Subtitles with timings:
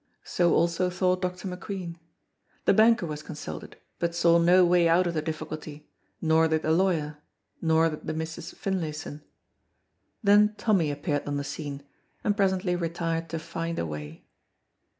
[0.23, 1.47] So also thought Dr.
[1.47, 1.97] McQueen.
[2.65, 5.87] The banker was consulted, but saw no way out of the difficulty,
[6.19, 7.19] nor did the lawyer,
[7.61, 9.21] nor did the Misses Finlayson.
[10.23, 11.83] Then Tommy appeared on the scene,
[12.23, 14.25] and presently retired to find a way.